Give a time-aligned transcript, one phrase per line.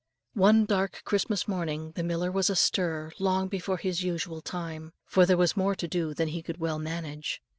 [0.33, 5.37] One dark Christmas morning the miller was astir long before his usual time, for there
[5.37, 7.39] was more to do than he could well manage.